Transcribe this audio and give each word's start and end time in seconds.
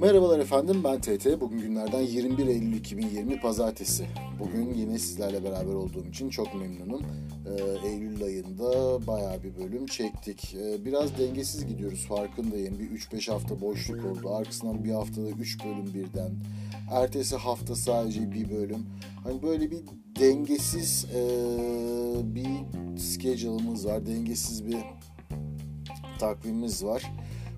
Merhabalar 0.00 0.38
efendim 0.38 0.84
ben 0.84 1.00
TT. 1.00 1.40
Bugün 1.40 1.58
günlerden 1.58 2.00
21 2.00 2.46
Eylül 2.46 2.72
2020 2.72 3.40
Pazartesi. 3.40 4.06
Bugün 4.40 4.74
yine 4.74 4.98
sizlerle 4.98 5.44
beraber 5.44 5.74
olduğum 5.74 6.06
için 6.06 6.30
çok 6.30 6.54
memnunum. 6.54 7.02
Ee, 7.46 7.88
Eylül 7.88 8.24
ayında 8.24 9.06
baya 9.06 9.42
bir 9.42 9.56
bölüm 9.56 9.86
çektik. 9.86 10.54
Ee, 10.54 10.84
biraz 10.84 11.18
dengesiz 11.18 11.66
gidiyoruz 11.66 12.06
farkındayım. 12.06 12.78
Bir 12.78 12.90
3-5 12.90 13.30
hafta 13.30 13.60
boşluk 13.60 14.04
oldu. 14.04 14.34
Arkasından 14.34 14.84
bir 14.84 14.90
haftada 14.90 15.28
3 15.28 15.64
bölüm 15.64 15.94
birden. 15.94 16.30
Ertesi 16.90 17.36
hafta 17.36 17.76
sadece 17.76 18.32
bir 18.32 18.50
bölüm. 18.50 18.86
Hani 19.24 19.42
böyle 19.42 19.70
bir 19.70 19.80
dengesiz 20.20 21.06
e, 21.14 21.20
bir 22.34 22.48
schedule'ımız 22.98 23.86
var. 23.86 24.06
Dengesiz 24.06 24.66
bir 24.66 24.76
takvimimiz 26.18 26.84
var. 26.84 27.02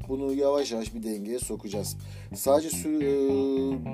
Bunu 0.08 0.34
yavaş 0.34 0.72
yavaş 0.72 0.94
bir 0.94 1.02
dengeye 1.02 1.38
sokacağız. 1.38 1.96
Sadece 2.34 2.88
e, 2.88 3.02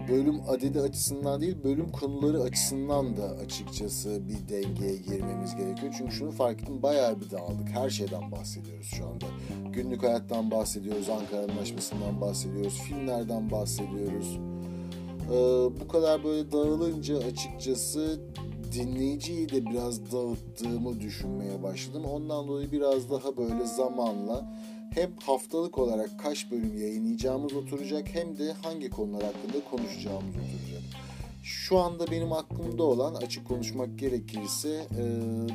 bölüm 0.08 0.40
adedi 0.48 0.80
açısından 0.80 1.40
değil, 1.40 1.56
bölüm 1.64 1.92
konuları 1.92 2.42
açısından 2.42 3.16
da 3.16 3.22
açıkçası 3.22 4.22
bir 4.28 4.48
dengeye 4.48 4.96
girmemiz 4.96 5.56
gerekiyor. 5.56 5.94
Çünkü 5.98 6.12
şunu 6.12 6.30
fark 6.30 6.62
ettim, 6.62 6.82
bayağı 6.82 7.20
bir 7.20 7.30
dağıldık. 7.30 7.68
Her 7.68 7.90
şeyden 7.90 8.32
bahsediyoruz 8.32 8.86
şu 8.86 9.06
anda. 9.06 9.26
Günlük 9.72 10.02
hayattan 10.02 10.50
bahsediyoruz, 10.50 11.08
Ankara 11.10 11.52
Anlaşması'ndan 11.52 12.20
bahsediyoruz, 12.20 12.80
filmlerden 12.80 13.50
bahsediyoruz. 13.50 14.38
E, 15.26 15.36
bu 15.80 15.88
kadar 15.88 16.24
böyle 16.24 16.52
dağılınca 16.52 17.18
açıkçası 17.18 18.20
dinleyiciyi 18.74 19.48
de 19.48 19.66
biraz 19.66 20.12
dağıttığımı 20.12 21.00
düşünmeye 21.00 21.62
başladım. 21.62 22.04
Ondan 22.04 22.48
dolayı 22.48 22.72
biraz 22.72 23.10
daha 23.10 23.36
böyle 23.36 23.66
zamanla 23.66 24.54
hem 24.94 25.10
haftalık 25.26 25.78
olarak 25.78 26.10
kaç 26.22 26.50
bölüm 26.50 26.78
yayınlayacağımız 26.78 27.52
oturacak 27.52 28.14
hem 28.14 28.38
de 28.38 28.52
hangi 28.52 28.90
konular 28.90 29.22
hakkında 29.22 29.64
konuşacağımız 29.70 30.34
oturacak. 30.34 30.82
Şu 31.42 31.78
anda 31.78 32.10
benim 32.10 32.32
aklımda 32.32 32.82
olan 32.82 33.14
açık 33.14 33.48
konuşmak 33.48 33.98
gerekirse 33.98 34.86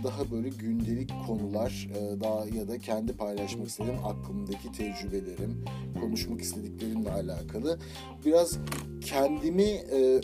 daha 0.04 0.32
böyle 0.32 0.50
gündelik 0.50 1.12
konular 1.28 1.90
daha 2.22 2.46
ya 2.46 2.68
da 2.68 2.78
kendi 2.78 3.14
paylaşmak 3.14 3.68
istediğim 3.68 4.06
aklımdaki 4.06 4.72
tecrübelerim, 4.72 5.66
konuşmak 6.02 6.42
istediklerimle 6.42 7.12
alakalı 7.12 7.80
biraz 8.26 8.58
kendimi 9.06 9.82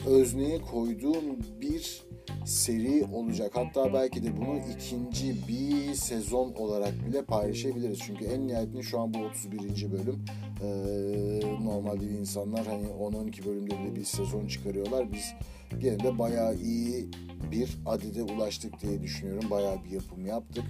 özneye 0.07 0.61
koyduğum 0.61 1.25
bir 1.61 2.04
seri 2.45 3.05
olacak. 3.13 3.51
Hatta 3.55 3.93
belki 3.93 4.23
de 4.23 4.37
bunu 4.37 4.59
ikinci 4.77 5.47
bir 5.47 5.93
sezon 5.93 6.53
olarak 6.53 7.07
bile 7.07 7.21
paylaşabiliriz. 7.21 7.99
Çünkü 7.99 8.25
en 8.25 8.47
nihayetinde 8.47 8.83
şu 8.83 8.99
an 8.99 9.13
bu 9.13 9.17
31. 9.17 9.91
bölüm. 9.91 10.25
Ee, 10.63 11.63
normalde 11.63 12.05
insanlar 12.05 12.67
hani 12.67 12.87
10-12 12.87 13.45
bölümde 13.45 13.79
bile 13.79 13.95
bir 13.95 14.03
sezon 14.03 14.47
çıkarıyorlar. 14.47 15.11
Biz 15.11 15.33
gene 15.79 15.99
de 15.99 16.19
bayağı 16.19 16.55
iyi 16.55 17.09
bir 17.51 17.77
adede 17.85 18.23
ulaştık 18.23 18.81
diye 18.81 19.01
düşünüyorum. 19.01 19.49
Bayağı 19.49 19.83
bir 19.83 19.89
yapım 19.89 20.25
yaptık. 20.25 20.63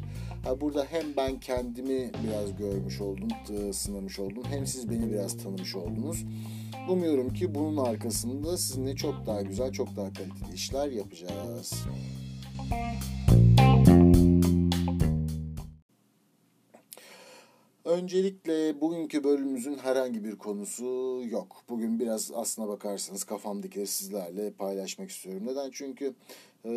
Ha, 0.44 0.62
burada 0.62 0.86
hem 0.90 1.06
ben 1.18 1.40
kendimi 1.40 2.12
biraz 2.28 2.56
görmüş 2.56 3.02
oldum, 3.02 3.28
sınamış 3.74 4.20
oldum. 4.20 4.44
Hem 4.50 4.66
siz 4.66 4.90
beni 4.90 5.12
biraz 5.12 5.38
tanımış 5.38 5.76
oldunuz. 5.76 6.26
Umuyorum 6.90 7.34
ki 7.34 7.56
bunun 7.56 7.86
arkasında 7.86 8.58
sizinle 8.58 8.96
çok 8.96 9.26
daha 9.26 9.42
güzel, 9.42 9.72
çok 9.72 9.96
daha 9.96 10.14
kaliteli 10.14 10.54
işler 10.54 10.92
yapacağız. 10.92 11.74
Öncelikle 17.86 18.82
bugünkü 18.82 19.24
bölümümüzün 19.24 19.78
herhangi 19.78 20.24
bir 20.24 20.36
konusu 20.36 21.22
yok. 21.30 21.64
Bugün 21.70 22.00
biraz 22.00 22.32
aslına 22.36 22.68
bakarsanız 22.68 23.24
kafamdakileri 23.24 23.88
sizlerle 23.88 24.52
paylaşmak 24.52 25.10
istiyorum. 25.10 25.44
Neden? 25.46 25.72
Çünkü 25.72 26.14
e, 26.66 26.72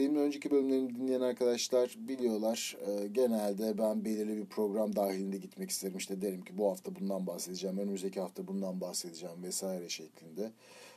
benim 0.00 0.16
önceki 0.16 0.50
bölümlerimi 0.50 0.94
dinleyen 0.94 1.20
arkadaşlar 1.20 1.94
biliyorlar. 1.98 2.76
E, 2.86 3.06
genelde 3.06 3.78
ben 3.78 4.04
belirli 4.04 4.36
bir 4.36 4.46
program 4.46 4.96
dahilinde 4.96 5.36
gitmek 5.36 5.70
isterim. 5.70 5.96
İşte 5.96 6.22
derim 6.22 6.44
ki 6.44 6.58
bu 6.58 6.70
hafta 6.70 6.94
bundan 7.00 7.26
bahsedeceğim, 7.26 7.78
önümüzdeki 7.78 8.20
hafta 8.20 8.46
bundan 8.46 8.80
bahsedeceğim 8.80 9.42
vesaire 9.42 9.88
şeklinde. 9.88 10.50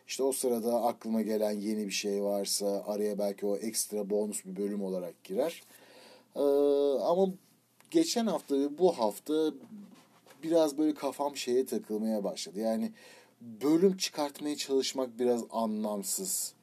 İşte 0.08 0.24
o 0.24 0.31
sırada 0.31 0.84
aklıma 0.84 1.22
gelen 1.22 1.52
yeni 1.52 1.86
bir 1.88 1.92
şey 1.92 2.24
varsa 2.24 2.84
araya 2.88 3.19
belki 3.19 3.46
o 3.46 3.58
ekstra 3.58 4.09
bonus 4.09 4.46
bir 4.46 4.56
bölüm 4.56 4.84
olarak 4.84 5.24
girer. 5.24 5.62
E, 6.36 6.44
ama 7.03 7.28
geçen 7.92 8.25
hafta 8.28 8.59
ve 8.59 8.78
bu 8.78 9.00
hafta 9.00 9.53
biraz 10.44 10.78
böyle 10.78 10.94
kafam 10.94 11.38
şeye 11.38 11.66
takılmaya 11.66 12.24
başladı. 12.24 12.59
Yani 12.59 12.92
bölüm 13.42 13.97
çıkartmaya 13.97 14.56
çalışmak 14.56 15.19
biraz 15.19 15.44
anlamsız. 15.52 16.53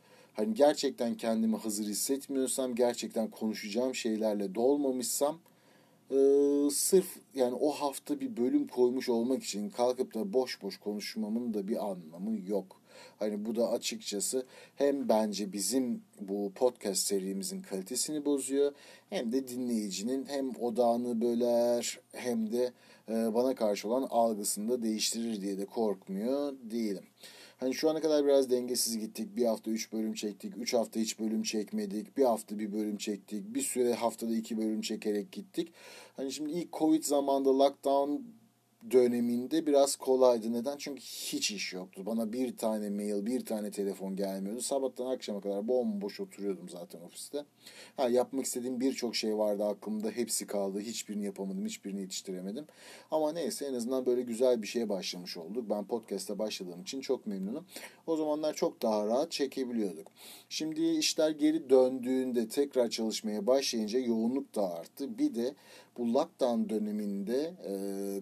Hani 0.40 0.54
gerçekten 0.54 1.14
kendimi 1.14 1.56
hazır 1.56 1.84
hissetmiyorsam, 1.84 2.74
gerçekten 2.74 3.30
konuşacağım 3.30 3.94
şeylerle 3.94 4.54
dolmamışsam 4.54 5.38
e, 6.10 6.16
sırf 6.70 7.06
yani 7.34 7.54
o 7.54 7.70
hafta 7.70 8.20
bir 8.20 8.36
bölüm 8.36 8.66
koymuş 8.66 9.08
olmak 9.08 9.42
için 9.42 9.70
kalkıp 9.70 10.14
da 10.14 10.32
boş 10.32 10.62
boş 10.62 10.76
konuşmamın 10.78 11.54
da 11.54 11.68
bir 11.68 11.76
anlamı 11.76 12.38
yok. 12.48 12.80
Hani 13.18 13.44
bu 13.44 13.56
da 13.56 13.70
açıkçası 13.70 14.46
hem 14.76 15.08
bence 15.08 15.52
bizim 15.52 16.02
bu 16.20 16.52
podcast 16.54 17.06
serimizin 17.06 17.62
kalitesini 17.62 18.24
bozuyor 18.24 18.72
hem 19.10 19.32
de 19.32 19.48
dinleyicinin 19.48 20.26
hem 20.26 20.56
odağını 20.56 21.20
böler 21.20 22.00
hem 22.12 22.52
de 22.52 22.72
e, 23.08 23.34
bana 23.34 23.54
karşı 23.54 23.88
olan 23.88 24.08
algısını 24.10 24.68
da 24.68 24.82
değiştirir 24.82 25.40
diye 25.40 25.58
de 25.58 25.64
korkmuyor 25.64 26.52
değilim. 26.62 27.04
Hani 27.60 27.74
şu 27.74 27.90
ana 27.90 28.00
kadar 28.00 28.24
biraz 28.24 28.50
dengesiz 28.50 28.98
gittik. 28.98 29.36
Bir 29.36 29.44
hafta 29.44 29.70
üç 29.70 29.92
bölüm 29.92 30.14
çektik. 30.14 30.56
Üç 30.56 30.74
hafta 30.74 31.00
hiç 31.00 31.18
bölüm 31.18 31.42
çekmedik. 31.42 32.16
Bir 32.16 32.24
hafta 32.24 32.58
bir 32.58 32.72
bölüm 32.72 32.96
çektik. 32.96 33.54
Bir 33.54 33.62
süre 33.62 33.94
haftada 33.94 34.36
iki 34.36 34.58
bölüm 34.58 34.80
çekerek 34.80 35.32
gittik. 35.32 35.72
Hani 36.16 36.32
şimdi 36.32 36.50
ilk 36.50 36.72
Covid 36.72 37.02
zamanında 37.04 37.58
lockdown 37.58 38.12
döneminde 38.90 39.66
biraz 39.66 39.96
kolaydı. 39.96 40.52
Neden? 40.52 40.76
Çünkü 40.76 41.00
hiç 41.00 41.50
iş 41.50 41.72
yoktu. 41.72 42.06
Bana 42.06 42.32
bir 42.32 42.56
tane 42.56 42.90
mail, 42.90 43.26
bir 43.26 43.44
tane 43.44 43.70
telefon 43.70 44.16
gelmiyordu. 44.16 44.60
Sabahtan 44.60 45.06
akşama 45.06 45.40
kadar 45.40 45.68
bomboş 45.68 46.20
oturuyordum 46.20 46.68
zaten 46.68 47.00
ofiste. 47.00 47.44
Ha, 47.96 48.08
yapmak 48.08 48.44
istediğim 48.44 48.80
birçok 48.80 49.16
şey 49.16 49.38
vardı 49.38 49.64
aklımda. 49.64 50.10
Hepsi 50.10 50.46
kaldı. 50.46 50.80
Hiçbirini 50.80 51.24
yapamadım. 51.24 51.66
Hiçbirini 51.66 52.00
yetiştiremedim. 52.00 52.66
Ama 53.10 53.32
neyse 53.32 53.66
en 53.66 53.74
azından 53.74 54.06
böyle 54.06 54.22
güzel 54.22 54.62
bir 54.62 54.66
şeye 54.66 54.88
başlamış 54.88 55.36
olduk. 55.36 55.70
Ben 55.70 55.84
podcast'a 55.84 56.38
başladığım 56.38 56.82
için 56.82 57.00
çok 57.00 57.26
memnunum. 57.26 57.66
O 58.06 58.16
zamanlar 58.16 58.54
çok 58.54 58.82
daha 58.82 59.06
rahat 59.06 59.30
çekebiliyorduk. 59.30 60.06
Şimdi 60.48 60.80
işler 60.90 61.30
geri 61.30 61.70
döndüğünde 61.70 62.48
tekrar 62.48 62.90
çalışmaya 62.90 63.46
başlayınca 63.46 63.98
yoğunluk 63.98 64.54
da 64.54 64.74
arttı. 64.74 65.18
Bir 65.18 65.34
de 65.34 65.54
bu 66.00 66.14
lockdown 66.14 66.68
döneminde 66.68 67.54
e, 67.66 67.72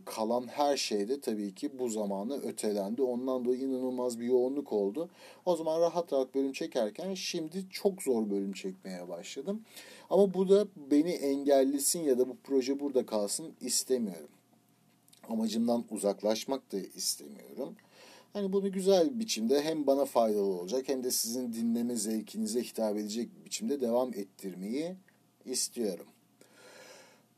kalan 0.05 0.47
her 0.47 0.77
şeyde 0.77 1.21
tabii 1.21 1.55
ki 1.55 1.79
bu 1.79 1.89
zamanı 1.89 2.43
ötelendi. 2.43 3.03
Ondan 3.03 3.45
dolayı 3.45 3.61
inanılmaz 3.61 4.21
bir 4.21 4.25
yoğunluk 4.25 4.73
oldu. 4.73 5.09
O 5.47 5.57
zaman 5.57 5.81
rahat 5.81 6.13
rahat 6.13 6.35
bölüm 6.35 6.53
çekerken 6.53 7.15
şimdi 7.15 7.65
çok 7.71 8.03
zor 8.03 8.31
bölüm 8.31 8.53
çekmeye 8.53 9.09
başladım. 9.09 9.63
Ama 10.11 10.35
bu 10.35 10.49
da 10.49 10.67
beni 10.91 11.11
engellesin 11.11 12.03
ya 12.03 12.19
da 12.19 12.29
bu 12.29 12.37
proje 12.45 12.81
burada 12.81 13.07
kalsın 13.07 13.55
istemiyorum. 13.61 14.31
Amacımdan 15.29 15.85
uzaklaşmak 15.91 16.73
da 16.73 16.79
istemiyorum. 16.79 17.77
Hani 18.33 18.53
bunu 18.53 18.73
güzel 18.73 19.15
bir 19.15 19.21
biçimde 19.21 19.63
hem 19.63 19.87
bana 19.87 20.05
faydalı 20.05 20.43
olacak 20.61 20.89
hem 20.89 21.05
de 21.05 21.11
sizin 21.11 21.53
dinleme 21.53 21.97
zevkinize 21.97 22.63
hitap 22.63 22.97
edecek 22.97 23.29
bir 23.39 23.45
biçimde 23.45 23.81
devam 23.81 24.15
ettirmeyi 24.15 24.95
istiyorum. 25.45 26.07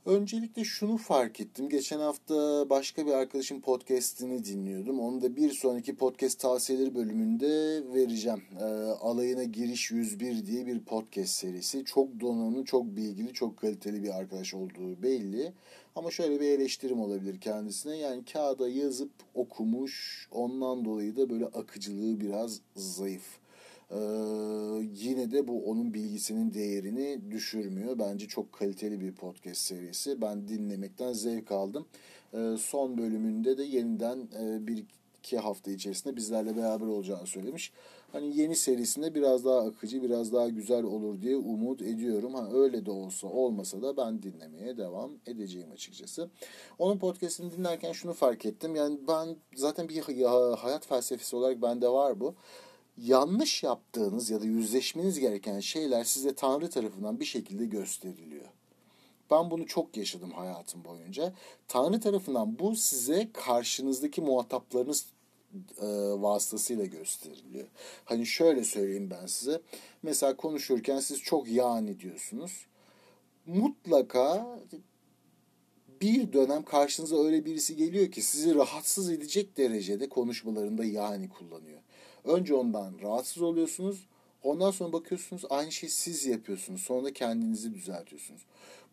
Öncelikle 0.06 0.64
şunu 0.64 0.96
fark 0.96 1.40
ettim. 1.40 1.68
Geçen 1.68 2.00
hafta 2.00 2.34
başka 2.70 3.06
bir 3.06 3.12
arkadaşın 3.12 3.60
podcast'ini 3.60 4.44
dinliyordum. 4.44 5.00
Onu 5.00 5.22
da 5.22 5.36
bir 5.36 5.50
sonraki 5.52 5.96
podcast 5.96 6.40
tavsiyeleri 6.40 6.94
bölümünde 6.94 7.82
vereceğim. 7.94 8.42
E, 8.60 8.64
Alayına 9.00 9.44
Giriş 9.44 9.90
101 9.90 10.46
diye 10.46 10.66
bir 10.66 10.80
podcast 10.80 11.34
serisi. 11.34 11.84
Çok 11.84 12.20
donanımlı, 12.20 12.64
çok 12.64 12.84
bilgili, 12.84 13.32
çok 13.32 13.56
kaliteli 13.56 14.02
bir 14.02 14.18
arkadaş 14.18 14.54
olduğu 14.54 15.02
belli. 15.02 15.52
Ama 15.96 16.10
şöyle 16.10 16.40
bir 16.40 16.46
eleştirim 16.46 17.00
olabilir 17.00 17.40
kendisine. 17.40 17.96
Yani 17.96 18.24
kağıda 18.24 18.68
yazıp 18.68 19.10
okumuş. 19.34 20.28
Ondan 20.32 20.84
dolayı 20.84 21.16
da 21.16 21.30
böyle 21.30 21.46
akıcılığı 21.46 22.20
biraz 22.20 22.60
zayıf. 22.76 23.39
Ee, 23.90 23.96
yine 24.94 25.30
de 25.30 25.48
bu 25.48 25.64
onun 25.70 25.94
bilgisinin 25.94 26.54
değerini 26.54 27.20
düşürmüyor. 27.30 27.98
Bence 27.98 28.28
çok 28.28 28.52
kaliteli 28.52 29.00
bir 29.00 29.12
podcast 29.12 29.60
serisi. 29.60 30.20
Ben 30.20 30.48
dinlemekten 30.48 31.12
zevk 31.12 31.52
aldım. 31.52 31.86
Ee, 32.34 32.54
son 32.58 32.98
bölümünde 32.98 33.58
de 33.58 33.62
yeniden 33.62 34.18
e, 34.40 34.66
bir 34.66 34.84
iki 35.18 35.38
hafta 35.38 35.70
içerisinde 35.70 36.16
bizlerle 36.16 36.56
beraber 36.56 36.86
olacağını 36.86 37.26
söylemiş. 37.26 37.72
hani 38.12 38.36
yeni 38.40 38.56
serisinde 38.56 39.14
biraz 39.14 39.44
daha 39.44 39.58
akıcı, 39.60 40.02
biraz 40.02 40.32
daha 40.32 40.48
güzel 40.48 40.84
olur 40.84 41.20
diye 41.20 41.36
umut 41.36 41.82
ediyorum. 41.82 42.34
Ha 42.34 42.48
öyle 42.52 42.86
de 42.86 42.90
olsa 42.90 43.26
olmasa 43.28 43.82
da 43.82 43.96
ben 43.96 44.22
dinlemeye 44.22 44.76
devam 44.76 45.10
edeceğim 45.26 45.68
açıkçası. 45.72 46.30
Onun 46.78 46.98
podcast'ini 46.98 47.52
dinlerken 47.52 47.92
şunu 47.92 48.12
fark 48.12 48.46
ettim. 48.46 48.76
Yani 48.76 48.98
ben 49.08 49.36
zaten 49.54 49.88
bir 49.88 50.00
hayat 50.56 50.86
felsefesi 50.86 51.36
olarak 51.36 51.62
bende 51.62 51.88
var 51.88 52.20
bu 52.20 52.34
yanlış 52.98 53.62
yaptığınız 53.62 54.30
ya 54.30 54.40
da 54.40 54.44
yüzleşmeniz 54.44 55.18
gereken 55.18 55.60
şeyler 55.60 56.04
size 56.04 56.34
Tanrı 56.34 56.70
tarafından 56.70 57.20
bir 57.20 57.24
şekilde 57.24 57.66
gösteriliyor. 57.66 58.46
Ben 59.30 59.50
bunu 59.50 59.66
çok 59.66 59.96
yaşadım 59.96 60.30
hayatım 60.30 60.84
boyunca. 60.84 61.32
Tanrı 61.68 62.00
tarafından 62.00 62.58
bu 62.58 62.76
size 62.76 63.28
karşınızdaki 63.32 64.20
muhataplarınız 64.20 65.06
e, 65.80 65.86
vasıtasıyla 66.22 66.84
gösteriliyor. 66.84 67.68
Hani 68.04 68.26
şöyle 68.26 68.64
söyleyeyim 68.64 69.10
ben 69.10 69.26
size. 69.26 69.60
Mesela 70.02 70.36
konuşurken 70.36 71.00
siz 71.00 71.18
çok 71.18 71.48
yani 71.48 72.00
diyorsunuz. 72.00 72.66
Mutlaka 73.46 74.58
bir 76.00 76.32
dönem 76.32 76.62
karşınıza 76.62 77.24
öyle 77.24 77.44
birisi 77.44 77.76
geliyor 77.76 78.10
ki 78.10 78.22
sizi 78.22 78.54
rahatsız 78.54 79.10
edecek 79.10 79.56
derecede 79.56 80.08
konuşmalarında 80.08 80.84
yani 80.84 81.28
kullanıyor. 81.28 81.80
Önce 82.24 82.54
ondan 82.54 82.94
rahatsız 83.02 83.42
oluyorsunuz. 83.42 84.06
Ondan 84.42 84.70
sonra 84.70 84.92
bakıyorsunuz 84.92 85.42
aynı 85.50 85.72
şeyi 85.72 85.90
siz 85.90 86.26
yapıyorsunuz. 86.26 86.80
Sonra 86.80 87.12
kendinizi 87.12 87.74
düzeltiyorsunuz. 87.74 88.40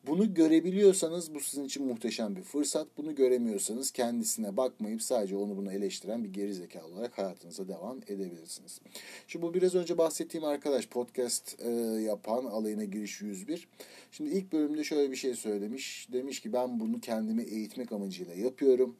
Bunu 0.08 0.34
görebiliyorsanız 0.34 1.34
bu 1.36 1.40
sizin 1.40 1.66
için 1.66 1.86
muhteşem 1.86 2.36
bir 2.36 2.42
fırsat. 2.42 2.88
Bunu 2.98 3.16
göremiyorsanız 3.16 3.92
kendisine 3.92 4.58
bakmayıp 4.58 5.02
sadece 5.02 5.36
onu 5.36 5.58
bunu 5.58 5.74
eleştiren 5.74 6.24
bir 6.24 6.34
geri 6.34 6.54
zekalı 6.54 6.86
olarak 6.86 7.18
hayatınıza 7.18 7.68
devam 7.68 7.98
edebilirsiniz. 7.98 8.82
Şimdi 9.28 9.46
bu 9.46 9.54
biraz 9.54 9.76
önce 9.76 9.98
bahsettiğim 9.98 10.46
arkadaş 10.46 10.88
podcast 10.88 11.62
e, 11.62 11.70
yapan 12.02 12.46
alayına 12.46 12.84
giriş 12.84 13.22
101. 13.22 13.68
Şimdi 14.12 14.30
ilk 14.30 14.54
bölümde 14.54 14.84
şöyle 14.84 15.12
bir 15.12 15.16
şey 15.16 15.36
söylemiş. 15.36 16.08
Demiş 16.14 16.40
ki 16.40 16.54
ben 16.54 16.80
bunu 16.80 17.00
kendimi 17.00 17.44
eğitmek 17.44 17.92
amacıyla 17.92 18.34
yapıyorum. 18.34 18.96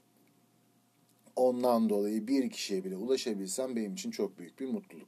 Ondan 1.38 1.90
dolayı 1.90 2.28
bir 2.28 2.50
kişiye 2.50 2.84
bile 2.84 2.96
ulaşabilsem 2.96 3.76
benim 3.76 3.94
için 3.94 4.12
çok 4.12 4.40
büyük 4.40 4.60
bir 4.60 4.68
mutluluk. 4.68 5.08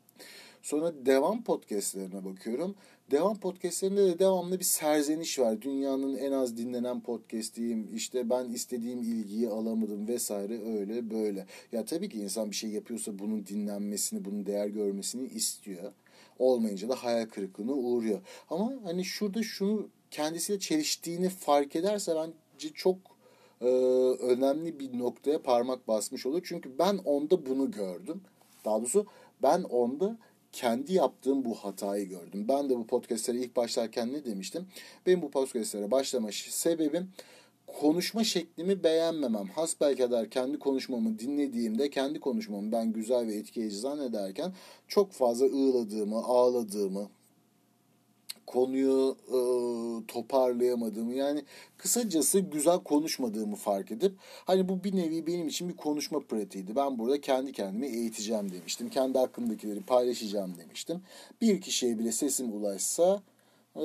Sonra 0.61 1.05
devam 1.05 1.43
podcastlerine 1.43 2.25
bakıyorum. 2.25 2.75
Devam 3.11 3.39
podcastlerinde 3.39 4.05
de 4.05 4.19
devamlı 4.19 4.59
bir 4.59 4.65
serzeniş 4.65 5.39
var. 5.39 5.61
Dünyanın 5.61 6.15
en 6.15 6.31
az 6.31 6.57
dinlenen 6.57 7.01
podcastiyim. 7.01 7.95
İşte 7.95 8.29
ben 8.29 8.49
istediğim 8.49 9.01
ilgiyi 9.01 9.49
alamadım 9.49 10.07
vesaire 10.07 10.77
öyle 10.77 11.09
böyle. 11.09 11.45
Ya 11.71 11.85
tabii 11.85 12.09
ki 12.09 12.19
insan 12.19 12.51
bir 12.51 12.55
şey 12.55 12.69
yapıyorsa 12.69 13.19
bunun 13.19 13.45
dinlenmesini, 13.45 14.25
bunun 14.25 14.45
değer 14.45 14.67
görmesini 14.67 15.27
istiyor. 15.27 15.91
Olmayınca 16.39 16.89
da 16.89 16.95
hayal 16.95 17.25
kırıklığına 17.25 17.73
uğruyor. 17.73 18.21
Ama 18.49 18.73
hani 18.83 19.05
şurada 19.05 19.43
şunu 19.43 19.89
kendisiyle 20.11 20.59
çeliştiğini 20.59 21.29
fark 21.29 21.75
ederse 21.75 22.15
bence 22.15 22.69
çok 22.73 22.97
e, 23.61 23.65
önemli 24.19 24.79
bir 24.79 24.99
noktaya 24.99 25.41
parmak 25.41 25.87
basmış 25.87 26.25
olur. 26.25 26.41
Çünkü 26.43 26.79
ben 26.79 26.97
onda 26.97 27.45
bunu 27.45 27.71
gördüm. 27.71 28.21
Daha 28.65 28.79
doğrusu 28.79 29.05
ben 29.43 29.63
onda 29.63 30.17
kendi 30.51 30.93
yaptığım 30.93 31.45
bu 31.45 31.55
hatayı 31.55 32.09
gördüm. 32.09 32.45
Ben 32.47 32.69
de 32.69 32.77
bu 32.77 32.87
podcastlere 32.87 33.37
ilk 33.37 33.55
başlarken 33.55 34.13
ne 34.13 34.25
demiştim? 34.25 34.67
Benim 35.05 35.21
bu 35.21 35.31
podcastlere 35.31 35.91
başlama 35.91 36.29
sebebim 36.31 37.09
konuşma 37.79 38.23
şeklimi 38.23 38.83
beğenmemem. 38.83 39.47
Hasbelkader 39.47 40.29
kendi 40.29 40.59
konuşmamı 40.59 41.19
dinlediğimde 41.19 41.89
kendi 41.89 42.19
konuşmamı 42.19 42.71
ben 42.71 42.93
güzel 42.93 43.27
ve 43.27 43.35
etkileyici 43.35 43.77
zannederken 43.77 44.53
çok 44.87 45.11
fazla 45.11 45.45
ığladığımı, 45.45 46.17
ağladığımı, 46.17 47.09
konuyu 48.49 49.17
e, 49.27 49.37
toparlayamadığımı 50.07 51.13
yani 51.13 51.43
kısacası 51.77 52.39
güzel 52.39 52.79
konuşmadığımı 52.79 53.55
fark 53.55 53.91
edip 53.91 54.15
hani 54.45 54.69
bu 54.69 54.83
bir 54.83 54.95
nevi 54.95 55.27
benim 55.27 55.47
için 55.47 55.69
bir 55.69 55.75
konuşma 55.75 56.19
pratiğiydi. 56.19 56.75
Ben 56.75 56.99
burada 56.99 57.21
kendi 57.21 57.51
kendimi 57.51 57.87
eğiteceğim 57.87 58.51
demiştim. 58.51 58.89
Kendi 58.89 59.17
hakkımdakileri 59.17 59.81
paylaşacağım 59.81 60.57
demiştim. 60.57 61.01
Bir 61.41 61.61
kişiye 61.61 61.99
bile 61.99 62.11
sesim 62.11 62.53
ulaşsa 62.53 63.21
e, 63.75 63.81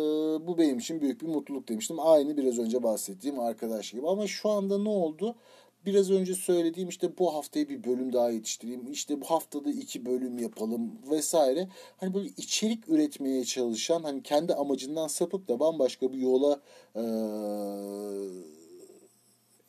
bu 0.46 0.58
benim 0.58 0.78
için 0.78 1.00
büyük 1.00 1.22
bir 1.22 1.26
mutluluk 1.26 1.68
demiştim. 1.68 1.96
Aynı 2.00 2.36
biraz 2.36 2.58
önce 2.58 2.82
bahsettiğim 2.82 3.40
arkadaş 3.40 3.90
gibi. 3.90 4.08
Ama 4.08 4.26
şu 4.26 4.48
anda 4.50 4.78
ne 4.78 4.88
oldu? 4.88 5.34
Biraz 5.86 6.10
önce 6.10 6.34
söylediğim 6.34 6.88
işte 6.88 7.18
bu 7.18 7.34
haftaya 7.34 7.68
bir 7.68 7.84
bölüm 7.84 8.12
daha 8.12 8.30
yetiştireyim. 8.30 8.92
İşte 8.92 9.20
bu 9.20 9.24
haftada 9.24 9.70
iki 9.70 10.06
bölüm 10.06 10.38
yapalım 10.38 10.92
vesaire. 11.10 11.68
Hani 11.96 12.14
böyle 12.14 12.28
içerik 12.36 12.88
üretmeye 12.88 13.44
çalışan 13.44 14.02
hani 14.02 14.22
kendi 14.22 14.54
amacından 14.54 15.08
sapıp 15.08 15.48
da 15.48 15.60
bambaşka 15.60 16.12
bir 16.12 16.18
yola 16.18 16.60
e, 16.96 17.02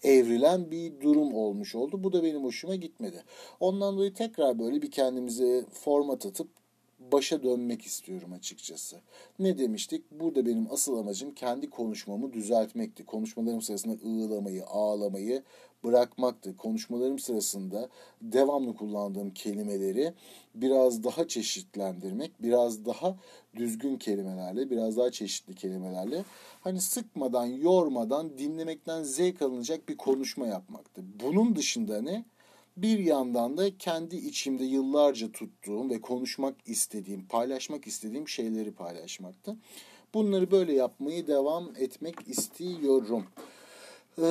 evrilen 0.05 0.71
bir 0.71 1.01
durum 1.01 1.33
olmuş 1.33 1.75
oldu. 1.75 2.03
Bu 2.03 2.13
da 2.13 2.23
benim 2.23 2.43
hoşuma 2.43 2.75
gitmedi. 2.75 3.23
Ondan 3.59 3.95
dolayı 3.95 4.13
tekrar 4.13 4.59
böyle 4.59 4.81
bir 4.81 4.91
kendimize 4.91 5.65
format 5.71 6.25
atıp 6.25 6.64
başa 7.11 7.43
dönmek 7.43 7.81
istiyorum 7.85 8.33
açıkçası. 8.33 9.01
Ne 9.39 9.57
demiştik? 9.57 10.11
Burada 10.11 10.45
benim 10.45 10.67
asıl 10.71 10.97
amacım 10.97 11.33
kendi 11.33 11.69
konuşmamı 11.69 12.33
düzeltmekti. 12.33 13.05
Konuşmalarım 13.05 13.61
sırasında 13.61 13.93
ığlamayı, 14.05 14.65
ağlamayı 14.65 15.43
bırakmaktı. 15.83 16.57
Konuşmalarım 16.57 17.19
sırasında 17.19 17.89
devamlı 18.21 18.75
kullandığım 18.75 19.29
kelimeleri 19.33 20.13
biraz 20.55 21.03
daha 21.03 21.27
çeşitlendirmek, 21.27 22.43
biraz 22.43 22.85
daha 22.85 23.17
düzgün 23.55 23.97
kelimelerle, 23.97 24.69
biraz 24.69 24.97
daha 24.97 25.11
çeşitli 25.11 25.55
kelimelerle 25.55 26.23
hani 26.61 26.81
sıkmadan, 26.81 27.45
yormadan 27.45 28.37
dinlemekten 28.37 29.03
zevk 29.03 29.41
alınacak 29.41 29.89
bir 29.89 29.97
konuşma 29.97 30.47
yapmaktı. 30.47 31.01
Bunun 31.23 31.55
dışında 31.55 32.01
ne? 32.01 32.25
Bir 32.77 32.99
yandan 32.99 33.57
da 33.57 33.77
kendi 33.77 34.15
içimde 34.15 34.63
yıllarca 34.63 35.31
tuttuğum 35.31 35.89
ve 35.89 36.01
konuşmak 36.01 36.55
istediğim, 36.65 37.27
paylaşmak 37.27 37.87
istediğim 37.87 38.27
şeyleri 38.27 38.71
paylaşmaktı. 38.71 39.55
Bunları 40.13 40.51
böyle 40.51 40.73
yapmayı 40.73 41.27
devam 41.27 41.75
etmek 41.77 42.15
istiyorum. 42.27 43.25
Ee, 44.17 44.21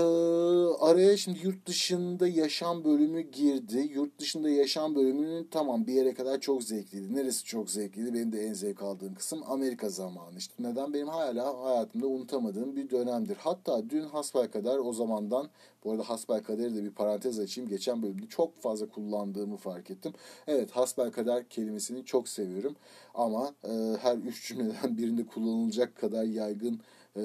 araya 0.80 1.16
şimdi 1.16 1.38
yurt 1.42 1.66
dışında 1.66 2.28
yaşam 2.28 2.84
bölümü 2.84 3.20
girdi. 3.20 3.90
Yurt 3.94 4.18
dışında 4.18 4.50
yaşam 4.50 4.94
bölümünün 4.94 5.48
tamam 5.50 5.86
bir 5.86 5.92
yere 5.92 6.14
kadar 6.14 6.40
çok 6.40 6.62
zevkliydi. 6.62 7.14
Neresi 7.14 7.44
çok 7.44 7.70
zevkliydi? 7.70 8.14
Benim 8.14 8.32
de 8.32 8.40
en 8.40 8.52
zevk 8.52 8.82
aldığım 8.82 9.14
kısım 9.14 9.42
Amerika 9.46 9.88
zamanı. 9.88 10.38
İşte 10.38 10.54
neden? 10.58 10.94
Benim 10.94 11.08
hala 11.08 11.64
hayatımda 11.64 12.06
unutamadığım 12.06 12.76
bir 12.76 12.90
dönemdir. 12.90 13.36
Hatta 13.40 13.90
dün 13.90 14.02
hasbel 14.02 14.50
kadar 14.50 14.78
o 14.78 14.92
zamandan 14.92 15.48
bu 15.84 15.90
arada 15.92 16.08
hasbel 16.08 16.42
kaderi 16.42 16.76
de 16.76 16.84
bir 16.84 16.90
parantez 16.90 17.38
açayım. 17.38 17.70
Geçen 17.70 18.02
bölümde 18.02 18.26
çok 18.26 18.60
fazla 18.60 18.88
kullandığımı 18.88 19.56
fark 19.56 19.90
ettim. 19.90 20.12
Evet 20.46 20.70
hasbel 20.70 21.10
kader 21.10 21.48
kelimesini 21.48 22.04
çok 22.04 22.28
seviyorum. 22.28 22.76
Ama 23.14 23.54
e, 23.64 23.72
her 24.00 24.16
üç 24.16 24.48
cümleden 24.48 24.98
birinde 24.98 25.26
kullanılacak 25.26 25.96
kadar 25.96 26.24
yaygın 26.24 26.80
e, 27.16 27.22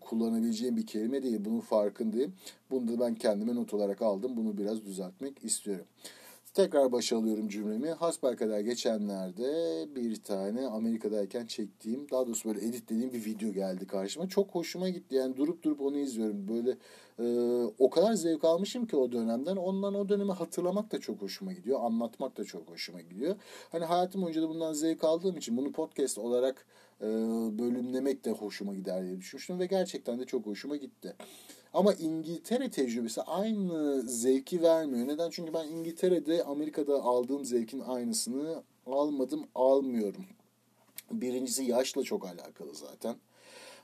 kullanabileceğim 0.00 0.76
bir 0.76 0.86
kelime 0.86 1.22
değil. 1.22 1.38
Bunun 1.44 1.60
farkındayım. 1.60 2.32
Bunu 2.70 2.88
da 2.88 3.00
ben 3.00 3.14
kendime 3.14 3.54
not 3.54 3.74
olarak 3.74 4.02
aldım. 4.02 4.36
Bunu 4.36 4.58
biraz 4.58 4.84
düzeltmek 4.84 5.44
istiyorum. 5.44 5.86
Tekrar 6.54 6.92
başa 6.92 7.18
alıyorum 7.18 7.48
cümlemi. 7.48 7.90
Hasbelkader 7.90 8.60
geçenlerde 8.60 9.86
bir 9.96 10.16
tane 10.16 10.66
Amerika'dayken 10.66 11.46
çektiğim, 11.46 12.10
daha 12.10 12.26
doğrusu 12.26 12.48
böyle 12.48 12.66
editlediğim 12.66 13.12
bir 13.12 13.24
video 13.24 13.52
geldi 13.52 13.86
karşıma. 13.86 14.28
Çok 14.28 14.50
hoşuma 14.50 14.88
gitti. 14.88 15.14
Yani 15.14 15.36
durup 15.36 15.62
durup 15.62 15.80
onu 15.80 15.98
izliyorum. 15.98 16.48
Böyle 16.48 16.76
e, 17.18 17.26
o 17.78 17.90
kadar 17.90 18.14
zevk 18.14 18.44
almışım 18.44 18.86
ki 18.86 18.96
o 18.96 19.12
dönemden. 19.12 19.56
Ondan 19.56 19.94
o 19.94 20.08
dönemi 20.08 20.32
hatırlamak 20.32 20.92
da 20.92 21.00
çok 21.00 21.22
hoşuma 21.22 21.52
gidiyor. 21.52 21.80
Anlatmak 21.82 22.36
da 22.36 22.44
çok 22.44 22.70
hoşuma 22.70 23.00
gidiyor. 23.00 23.36
Hani 23.72 23.84
hayatım 23.84 24.22
boyunca 24.22 24.42
da 24.42 24.48
bundan 24.48 24.72
zevk 24.72 25.04
aldığım 25.04 25.36
için 25.36 25.56
bunu 25.56 25.72
podcast 25.72 26.18
olarak 26.18 26.66
e, 27.02 27.06
bölümlemek 27.58 28.24
de 28.24 28.30
hoşuma 28.30 28.74
gider 28.74 29.04
diye 29.04 29.18
düşünmüştüm. 29.18 29.58
Ve 29.58 29.66
gerçekten 29.66 30.18
de 30.18 30.24
çok 30.24 30.46
hoşuma 30.46 30.76
gitti. 30.76 31.16
Ama 31.74 31.94
İngiltere 31.94 32.70
tecrübesi 32.70 33.22
aynı 33.22 34.02
zevki 34.02 34.62
vermiyor. 34.62 35.08
Neden? 35.08 35.30
Çünkü 35.30 35.54
ben 35.54 35.68
İngiltere'de 35.68 36.44
Amerika'da 36.44 37.02
aldığım 37.02 37.44
zevkin 37.44 37.80
aynısını 37.80 38.62
almadım, 38.86 39.46
almıyorum. 39.54 40.24
Birincisi 41.10 41.64
yaşla 41.64 42.02
çok 42.02 42.26
alakalı 42.26 42.74
zaten. 42.74 43.16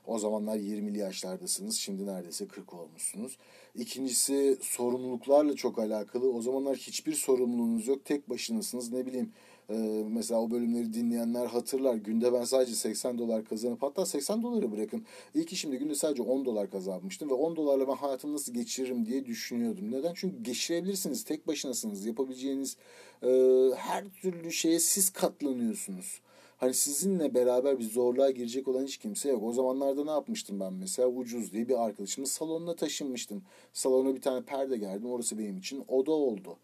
O 0.07 0.19
zamanlar 0.19 0.57
20'li 0.57 0.97
yaşlardasınız. 0.97 1.75
Şimdi 1.75 2.05
neredeyse 2.05 2.47
40 2.47 2.73
olmuşsunuz. 2.73 3.37
İkincisi 3.75 4.57
sorumluluklarla 4.61 5.55
çok 5.55 5.79
alakalı. 5.79 6.33
O 6.33 6.41
zamanlar 6.41 6.77
hiçbir 6.77 7.13
sorumluluğunuz 7.13 7.87
yok. 7.87 8.05
Tek 8.05 8.29
başınasınız. 8.29 8.91
Ne 8.91 9.05
bileyim 9.05 9.33
Ee, 9.69 10.03
mesela 10.09 10.41
o 10.41 10.51
bölümleri 10.51 10.93
dinleyenler 10.93 11.45
hatırlar. 11.45 11.95
Günde 11.95 12.33
ben 12.33 12.43
sadece 12.43 12.75
80 12.75 13.17
dolar 13.17 13.45
kazanıp 13.45 13.83
hatta 13.83 14.05
80 14.05 14.43
doları 14.43 14.71
bırakın. 14.71 15.05
İlk 15.33 15.53
işimde 15.53 15.75
günde 15.75 15.95
sadece 15.95 16.23
10 16.23 16.45
dolar 16.45 16.71
kazanmıştım 16.71 17.29
ve 17.29 17.33
10 17.33 17.55
dolarla 17.55 17.87
ben 17.87 17.95
hayatımı 17.95 18.33
nasıl 18.33 18.53
geçiririm 18.53 19.05
diye 19.05 19.25
düşünüyordum. 19.25 19.91
Neden? 19.91 20.13
Çünkü 20.15 20.43
geçirebilirsiniz. 20.43 21.23
Tek 21.23 21.47
başınasınız. 21.47 22.05
Yapabileceğiniz 22.05 22.77
e, 23.23 23.29
her 23.75 24.05
türlü 24.21 24.51
şeye 24.51 24.79
siz 24.79 25.09
katlanıyorsunuz. 25.09 26.21
Hani 26.57 26.73
sizinle 26.73 27.33
beraber 27.33 27.79
bir 27.79 27.83
zorluğa 27.83 28.29
girecek 28.29 28.67
olan 28.67 28.83
hiç 28.83 28.97
kimse 28.97 29.29
yok. 29.29 29.43
O 29.43 29.53
zamanlarda 29.53 30.03
ne 30.03 30.11
yapmıştım 30.11 30.59
ben 30.59 30.73
mesela? 30.73 31.07
Ucuz 31.07 31.53
diye 31.53 31.69
bir 31.69 31.85
arkadaşımın 31.85 32.27
salonuna 32.27 32.75
taşınmıştım. 32.75 33.43
Salona 33.73 34.15
bir 34.15 34.21
tane 34.21 34.41
perde 34.41 34.77
gerdim. 34.77 35.11
Orası 35.11 35.39
benim 35.39 35.57
için 35.57 35.83
oda 35.87 36.11
oldu. 36.11 36.57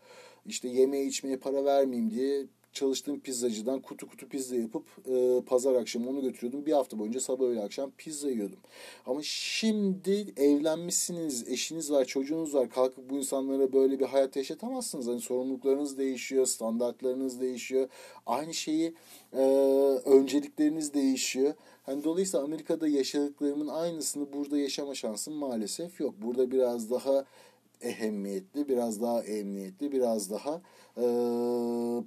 İşte 0.46 0.68
yemeğe 0.68 1.06
içmeye 1.06 1.38
para 1.38 1.66
vermeyeyim 1.66 2.12
diye 2.12 2.46
çalıştığım 2.76 3.20
pizzacıdan 3.20 3.80
kutu 3.80 4.08
kutu 4.08 4.28
pizza 4.30 4.56
yapıp 4.56 4.84
e, 5.08 5.42
pazar 5.46 5.76
akşamı 5.76 6.10
onu 6.10 6.22
götürüyordum. 6.22 6.66
Bir 6.66 6.72
hafta 6.72 7.00
boyunca 7.00 7.20
sabah 7.20 7.46
öğle 7.46 7.64
akşam 7.64 7.92
pizza 7.98 8.30
yiyordum. 8.30 8.60
Ama 9.06 9.20
şimdi 9.24 10.34
evlenmişsiniz, 10.38 11.50
eşiniz 11.50 11.92
var, 11.92 12.06
çocuğunuz 12.06 12.54
var. 12.54 12.70
Kalkıp 12.70 13.10
bu 13.10 13.18
insanlara 13.18 13.74
böyle 13.74 14.00
bir 14.00 14.06
hayat 14.06 14.36
yaşatamazsınız. 14.36 15.08
Hani 15.08 15.22
sorumluluklarınız 15.22 15.98
değişiyor, 15.98 16.46
standartlarınız 16.46 17.42
değişiyor. 17.42 17.90
Aynı 18.26 18.54
şeyi 18.54 18.94
e, 19.34 19.42
öncelikleriniz 20.06 20.94
değişiyor. 20.94 21.54
Hani 21.84 22.04
dolayısıyla 22.04 22.46
Amerika'da 22.46 22.88
yaşadıklarımın 22.88 23.68
aynısını 23.68 24.34
burada 24.34 24.58
yaşama 24.58 24.96
şansım 24.96 25.34
maalesef 25.34 26.00
yok. 26.00 26.16
Burada 26.22 26.52
biraz 26.52 26.92
daha 26.92 27.26
ehemmiyetli, 27.82 28.68
biraz 28.68 29.02
daha 29.02 29.24
emniyetli, 29.24 29.92
biraz 29.92 30.32
daha 30.32 30.62
e, 30.98 31.06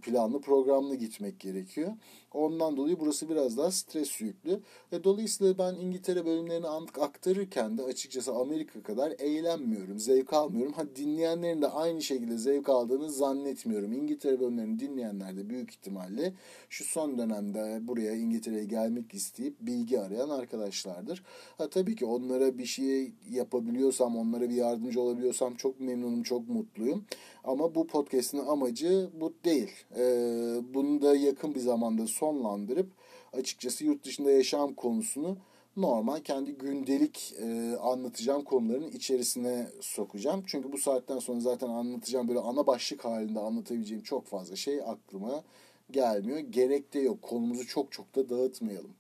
planlı, 0.08 0.40
programlı 0.40 0.94
gitmek 0.94 1.40
gerekiyor. 1.40 1.92
Ondan 2.34 2.76
dolayı 2.76 3.00
burası 3.00 3.28
biraz 3.28 3.56
daha 3.56 3.70
stres 3.70 4.20
yüklü. 4.20 4.60
Ve 4.92 5.04
dolayısıyla 5.04 5.58
ben 5.58 5.74
İngiltere 5.74 6.26
bölümlerini 6.26 6.68
aktarırken 6.68 7.78
de 7.78 7.82
açıkçası 7.82 8.32
Amerika 8.32 8.82
kadar 8.82 9.12
eğlenmiyorum, 9.18 9.98
zevk 9.98 10.32
almıyorum. 10.32 10.72
Ha 10.72 10.82
dinleyenlerin 10.96 11.62
de 11.62 11.68
aynı 11.68 12.02
şekilde 12.02 12.38
zevk 12.38 12.68
aldığını 12.68 13.10
zannetmiyorum. 13.10 13.92
İngiltere 13.92 14.40
bölümlerini 14.40 14.78
dinleyenler 14.78 15.36
de 15.36 15.50
büyük 15.50 15.70
ihtimalle 15.70 16.32
şu 16.68 16.84
son 16.84 17.18
dönemde 17.18 17.78
buraya 17.82 18.14
İngiltere'ye 18.14 18.64
gelmek 18.64 19.14
isteyip 19.14 19.54
bilgi 19.60 20.00
arayan 20.00 20.28
arkadaşlardır. 20.28 21.22
Ha 21.58 21.68
tabii 21.68 21.96
ki 21.96 22.06
onlara 22.06 22.58
bir 22.58 22.66
şey 22.66 23.12
yapabiliyorsam, 23.30 24.16
onlara 24.16 24.50
bir 24.50 24.54
yardımcı 24.54 25.00
olabiliyorsam 25.00 25.54
çok 25.54 25.80
memnunum, 25.80 26.22
çok 26.22 26.48
mutluyum. 26.48 27.04
Ama 27.44 27.74
bu 27.74 27.86
podcast'in 27.86 28.38
amacı 28.38 29.10
bu 29.20 29.32
değil. 29.44 29.70
Ee, 29.98 30.60
bunu 30.74 31.02
da 31.02 31.16
yakın 31.16 31.54
bir 31.54 31.60
zamanda 31.60 32.06
sonlandırıp 32.06 32.86
açıkçası 33.32 33.84
yurt 33.84 34.04
dışında 34.04 34.30
yaşam 34.30 34.74
konusunu 34.74 35.36
normal 35.76 36.20
kendi 36.20 36.52
gündelik 36.52 37.34
e, 37.42 37.76
anlatacağım 37.76 38.44
konuların 38.44 38.90
içerisine 38.90 39.68
sokacağım. 39.80 40.42
Çünkü 40.46 40.72
bu 40.72 40.78
saatten 40.78 41.18
sonra 41.18 41.40
zaten 41.40 41.68
anlatacağım 41.68 42.28
böyle 42.28 42.40
ana 42.40 42.66
başlık 42.66 43.04
halinde 43.04 43.40
anlatabileceğim 43.40 44.02
çok 44.02 44.26
fazla 44.26 44.56
şey 44.56 44.80
aklıma 44.86 45.42
gelmiyor. 45.90 46.38
Gerek 46.38 46.94
de 46.94 46.98
yok. 46.98 47.22
Konumuzu 47.22 47.66
çok 47.66 47.92
çok 47.92 48.16
da 48.16 48.28
dağıtmayalım. 48.28 48.90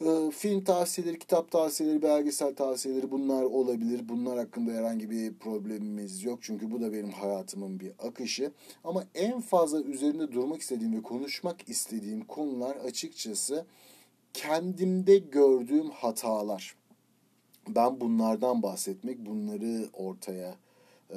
Ee, 0.00 0.30
film 0.30 0.64
tavsiyeleri, 0.64 1.18
kitap 1.18 1.50
tavsiyeleri, 1.50 2.02
belgesel 2.02 2.54
tavsiyeleri 2.54 3.10
bunlar 3.10 3.42
olabilir. 3.42 4.08
Bunlar 4.08 4.38
hakkında 4.38 4.72
herhangi 4.72 5.10
bir 5.10 5.34
problemimiz 5.34 6.24
yok. 6.24 6.38
Çünkü 6.42 6.70
bu 6.70 6.80
da 6.80 6.92
benim 6.92 7.10
hayatımın 7.10 7.80
bir 7.80 7.92
akışı. 7.98 8.52
Ama 8.84 9.04
en 9.14 9.40
fazla 9.40 9.82
üzerinde 9.82 10.32
durmak 10.32 10.60
istediğim 10.60 10.96
ve 10.96 11.02
konuşmak 11.02 11.68
istediğim 11.68 12.24
konular 12.24 12.76
açıkçası 12.76 13.66
kendimde 14.34 15.18
gördüğüm 15.18 15.90
hatalar. 15.90 16.76
Ben 17.68 18.00
bunlardan 18.00 18.62
bahsetmek, 18.62 19.26
bunları 19.26 19.88
ortaya 19.92 20.54
e, 21.10 21.16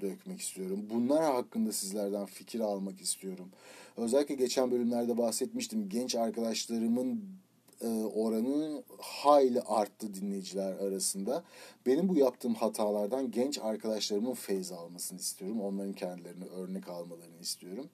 dökmek 0.00 0.40
istiyorum. 0.40 0.86
Bunlar 0.90 1.24
hakkında 1.24 1.72
sizlerden 1.72 2.26
fikir 2.26 2.60
almak 2.60 3.00
istiyorum. 3.00 3.48
Özellikle 3.96 4.34
geçen 4.34 4.70
bölümlerde 4.70 5.18
bahsetmiştim. 5.18 5.88
Genç 5.88 6.14
arkadaşlarımın 6.14 7.24
e, 7.80 7.88
oranı 8.04 8.82
hayli 8.98 9.60
arttı 9.60 10.14
dinleyiciler 10.14 10.72
arasında. 10.72 11.44
Benim 11.86 12.08
bu 12.08 12.16
yaptığım 12.16 12.54
hatalardan 12.54 13.30
genç 13.30 13.58
arkadaşlarımın 13.58 14.34
feyz 14.34 14.72
almasını 14.72 15.18
istiyorum. 15.18 15.60
Onların 15.60 15.92
kendilerini 15.92 16.44
örnek 16.44 16.88
almalarını 16.88 17.40
istiyorum. 17.42 17.86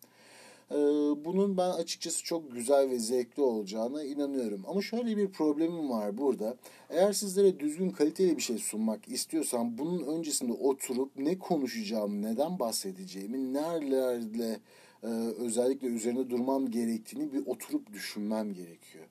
E, 0.70 0.76
bunun 1.24 1.56
ben 1.56 1.70
açıkçası 1.70 2.24
çok 2.24 2.52
güzel 2.52 2.90
ve 2.90 2.98
zevkli 2.98 3.42
olacağına 3.42 4.04
inanıyorum. 4.04 4.62
Ama 4.68 4.82
şöyle 4.82 5.16
bir 5.16 5.28
problemim 5.28 5.90
var 5.90 6.18
burada. 6.18 6.56
Eğer 6.90 7.12
sizlere 7.12 7.60
düzgün 7.60 7.90
kaliteli 7.90 8.36
bir 8.36 8.42
şey 8.42 8.58
sunmak 8.58 9.08
istiyorsam 9.08 9.78
bunun 9.78 10.18
öncesinde 10.18 10.52
oturup 10.52 11.10
ne 11.16 11.38
konuşacağım, 11.38 12.22
neden 12.22 12.58
bahsedeceğimi, 12.58 13.52
nerelerle 13.54 14.60
e, 15.02 15.06
özellikle 15.38 15.88
üzerine 15.88 16.30
durmam 16.30 16.70
gerektiğini 16.70 17.32
bir 17.32 17.46
oturup 17.46 17.92
düşünmem 17.92 18.54
gerekiyor. 18.54 19.04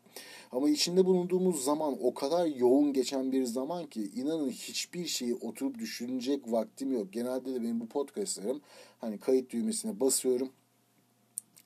Ama 0.51 0.69
içinde 0.69 1.05
bulunduğumuz 1.05 1.63
zaman 1.63 1.97
o 2.01 2.13
kadar 2.13 2.45
yoğun 2.45 2.93
geçen 2.93 3.31
bir 3.31 3.43
zaman 3.43 3.85
ki 3.87 4.11
inanın 4.15 4.49
hiçbir 4.49 5.05
şeyi 5.05 5.35
oturup 5.35 5.79
düşünecek 5.79 6.51
vaktim 6.51 6.91
yok. 6.91 7.13
Genelde 7.13 7.55
de 7.55 7.63
benim 7.63 7.79
bu 7.79 7.87
podcastlarım 7.87 8.61
hani 8.99 9.19
kayıt 9.19 9.49
düğmesine 9.49 9.99
basıyorum. 9.99 10.49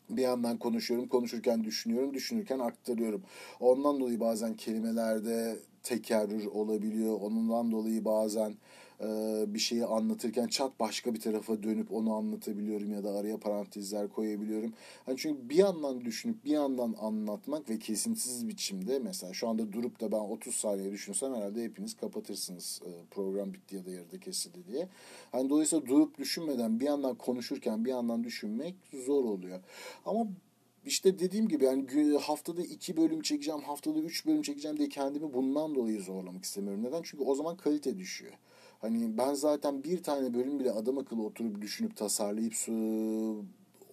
Bir 0.09 0.21
yandan 0.21 0.57
konuşuyorum, 0.57 1.07
konuşurken 1.07 1.63
düşünüyorum, 1.63 2.13
düşünürken 2.13 2.59
aktarıyorum. 2.59 3.23
Ondan 3.59 3.99
dolayı 3.99 4.19
bazen 4.19 4.53
kelimelerde 4.53 5.59
tekerrür 5.83 6.45
olabiliyor. 6.45 7.21
Ondan 7.21 7.71
dolayı 7.71 8.05
bazen 8.05 8.53
bir 9.47 9.59
şeyi 9.59 9.85
anlatırken 9.85 10.47
çat 10.47 10.79
başka 10.79 11.13
bir 11.13 11.19
tarafa 11.19 11.63
dönüp 11.63 11.91
onu 11.91 12.13
anlatabiliyorum 12.13 12.93
ya 12.93 13.03
da 13.03 13.11
araya 13.11 13.37
parantezler 13.37 14.09
koyabiliyorum. 14.09 14.73
Hani 15.05 15.17
çünkü 15.17 15.49
bir 15.49 15.55
yandan 15.55 16.05
düşünüp 16.05 16.45
bir 16.45 16.51
yandan 16.51 16.95
anlatmak 17.01 17.69
ve 17.69 17.79
kesintisiz 17.79 18.47
biçimde 18.47 18.99
mesela 18.99 19.33
şu 19.33 19.47
anda 19.47 19.73
durup 19.73 19.99
da 20.01 20.11
ben 20.11 20.17
30 20.17 20.55
saniye 20.55 20.91
düşünsem 20.91 21.35
herhalde 21.35 21.63
hepiniz 21.63 21.93
kapatırsınız 21.93 22.81
e, 22.85 22.89
program 23.11 23.53
bitti 23.53 23.75
ya 23.75 23.85
da 23.85 23.91
yarıda 23.91 24.19
kesildi 24.19 24.67
diye. 24.71 24.89
Hani 25.31 25.49
dolayısıyla 25.49 25.85
durup 25.85 26.17
düşünmeden 26.17 26.79
bir 26.79 26.85
yandan 26.85 27.15
konuşurken 27.15 27.85
bir 27.85 27.89
yandan 27.89 28.23
düşünmek 28.23 28.75
zor 29.05 29.23
oluyor. 29.25 29.59
Ama 30.05 30.27
işte 30.85 31.19
dediğim 31.19 31.47
gibi 31.47 31.65
yani 31.65 32.17
haftada 32.17 32.61
iki 32.61 32.97
bölüm 32.97 33.21
çekeceğim, 33.21 33.61
haftada 33.61 33.99
üç 33.99 34.25
bölüm 34.25 34.41
çekeceğim 34.41 34.77
diye 34.77 34.89
kendimi 34.89 35.33
bundan 35.33 35.75
dolayı 35.75 36.01
zorlamak 36.01 36.43
istemiyorum. 36.43 36.83
Neden? 36.83 37.01
Çünkü 37.03 37.23
o 37.23 37.35
zaman 37.35 37.57
kalite 37.57 37.97
düşüyor. 37.97 38.33
Hani 38.83 39.17
ben 39.17 39.33
zaten 39.33 39.83
bir 39.83 40.03
tane 40.03 40.33
bölüm 40.33 40.59
bile 40.59 40.71
adam 40.71 40.97
akıllı 40.97 41.23
oturup 41.23 41.61
düşünüp 41.61 41.97
tasarlayıp 41.97 42.53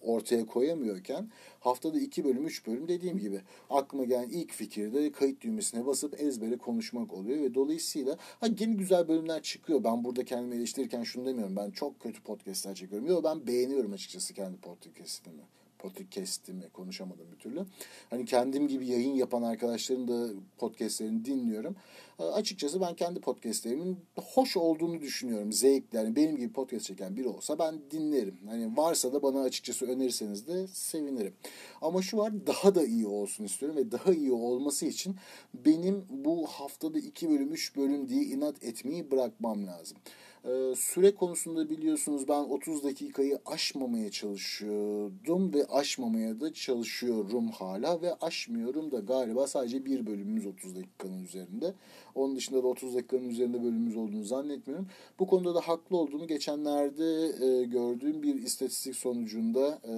ortaya 0.01 0.45
koyamıyorken 0.45 1.29
haftada 1.59 1.99
iki 1.99 2.23
bölüm, 2.23 2.45
üç 2.45 2.67
bölüm 2.67 2.87
dediğim 2.87 3.17
gibi 3.17 3.41
aklıma 3.69 4.03
gelen 4.05 4.29
ilk 4.29 4.51
fikirde 4.51 5.11
kayıt 5.11 5.41
düğmesine 5.41 5.85
basıp 5.85 6.21
ezbere 6.21 6.57
konuşmak 6.57 7.13
oluyor 7.13 7.41
ve 7.41 7.53
dolayısıyla 7.53 8.17
ha 8.39 8.47
yeni 8.59 8.77
güzel 8.77 9.07
bölümler 9.07 9.41
çıkıyor. 9.41 9.83
Ben 9.83 10.03
burada 10.03 10.25
kendimi 10.25 10.55
eleştirirken 10.55 11.03
şunu 11.03 11.25
demiyorum. 11.25 11.55
Ben 11.55 11.71
çok 11.71 11.99
kötü 11.99 12.23
podcastler 12.23 12.75
çekiyorum. 12.75 13.07
Yok 13.07 13.23
ben 13.23 13.47
beğeniyorum 13.47 13.93
açıkçası 13.93 14.33
kendi 14.33 14.57
podcastimi 14.57 15.43
podcast'imi 15.81 16.69
konuşamadım 16.73 17.25
bir 17.31 17.37
türlü. 17.37 17.65
Hani 18.09 18.25
kendim 18.25 18.67
gibi 18.67 18.87
yayın 18.87 19.13
yapan 19.13 19.41
arkadaşların 19.41 20.07
da 20.07 20.27
podcastlerini 20.57 21.25
dinliyorum. 21.25 21.75
E, 22.19 22.23
açıkçası 22.23 22.81
ben 22.81 22.95
kendi 22.95 23.19
podcastlerimin 23.19 23.99
hoş 24.15 24.57
olduğunu 24.57 25.01
düşünüyorum. 25.01 25.53
Zevkli. 25.53 25.97
Yani 25.97 26.15
benim 26.15 26.37
gibi 26.37 26.53
podcast 26.53 26.85
çeken 26.85 27.17
biri 27.17 27.27
olsa 27.27 27.59
ben 27.59 27.75
dinlerim. 27.91 28.37
Hani 28.47 28.77
varsa 28.77 29.13
da 29.13 29.23
bana 29.23 29.41
açıkçası 29.41 29.85
önerirseniz 29.85 30.47
de 30.47 30.67
sevinirim. 30.67 31.33
Ama 31.81 32.01
şu 32.01 32.17
var 32.17 32.47
daha 32.47 32.75
da 32.75 32.85
iyi 32.85 33.07
olsun 33.07 33.43
istiyorum 33.43 33.77
ve 33.77 33.91
daha 33.91 34.13
iyi 34.13 34.31
olması 34.31 34.85
için 34.85 35.15
benim 35.53 36.05
bu 36.09 36.47
haftada 36.47 36.99
iki 36.99 37.29
bölüm, 37.29 37.53
üç 37.53 37.75
bölüm 37.75 38.09
diye 38.09 38.23
inat 38.23 38.63
etmeyi 38.63 39.11
bırakmam 39.11 39.67
lazım. 39.67 39.97
Ee, 40.45 40.75
süre 40.75 41.15
konusunda 41.15 41.69
biliyorsunuz 41.69 42.27
ben 42.27 42.43
30 42.43 42.83
dakikayı 42.83 43.39
aşmamaya 43.45 44.11
çalışıyordum 44.11 45.53
ve 45.53 45.65
aşmamaya 45.65 46.41
da 46.41 46.53
çalışıyorum 46.53 47.47
hala 47.47 48.01
ve 48.01 48.13
aşmıyorum 48.13 48.91
da 48.91 48.99
galiba 48.99 49.47
sadece 49.47 49.85
bir 49.85 50.05
bölümümüz 50.05 50.45
30 50.45 50.75
dakikanın 50.75 51.23
üzerinde. 51.23 51.73
Onun 52.15 52.35
dışında 52.35 52.63
da 52.63 52.67
30 52.67 52.95
dakikanın 52.95 53.29
üzerinde 53.29 53.63
bölümümüz 53.63 53.97
olduğunu 53.97 54.23
zannetmiyorum. 54.23 54.87
Bu 55.19 55.27
konuda 55.27 55.55
da 55.55 55.61
haklı 55.61 55.97
olduğunu 55.97 56.27
geçenlerde 56.27 57.31
e, 57.45 57.63
gördüğüm 57.63 58.23
bir 58.23 58.35
istatistik 58.35 58.95
sonucunda 58.95 59.81
e, 59.87 59.93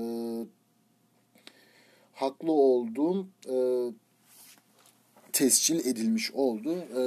haklı 2.14 2.52
olduğum 2.52 3.28
e, 3.50 3.56
tescil 5.34 5.86
edilmiş 5.86 6.32
oldu. 6.32 6.76
E, 6.96 7.00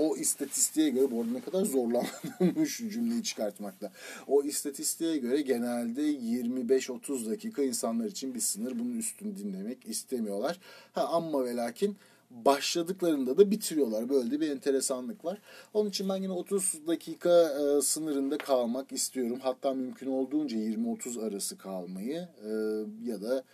o 0.00 0.16
istatistiğe 0.16 0.90
göre 0.90 1.10
bu 1.10 1.20
arada 1.20 1.32
ne 1.32 1.40
kadar 1.40 1.64
zorlanmış 1.64 2.78
cümleyi 2.92 3.22
çıkartmakta. 3.22 3.92
O 4.26 4.42
istatistiğe 4.42 5.16
göre 5.16 5.40
genelde 5.40 6.02
25-30 6.02 7.30
dakika 7.30 7.62
insanlar 7.62 8.06
için 8.06 8.34
bir 8.34 8.40
sınır. 8.40 8.78
Bunun 8.78 8.98
üstünü 8.98 9.36
dinlemek 9.36 9.78
istemiyorlar. 9.86 10.58
Ha 10.92 11.08
amma 11.08 11.44
ve 11.44 11.56
lakin 11.56 11.96
başladıklarında 12.30 13.38
da 13.38 13.50
bitiriyorlar. 13.50 14.08
Böyle 14.08 14.40
bir 14.40 14.50
enteresanlık 14.50 15.24
var. 15.24 15.38
Onun 15.74 15.88
için 15.88 16.08
ben 16.08 16.16
yine 16.16 16.32
30 16.32 16.86
dakika 16.86 17.30
e, 17.30 17.82
sınırında 17.82 18.38
kalmak 18.38 18.92
istiyorum. 18.92 19.38
Hatta 19.42 19.74
mümkün 19.74 20.06
olduğunca 20.06 20.56
20-30 20.56 21.26
arası 21.26 21.58
kalmayı 21.58 22.28
e, 22.44 22.50
ya 23.10 23.22
da 23.22 23.44